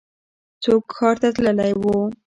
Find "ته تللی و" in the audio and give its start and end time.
1.21-1.83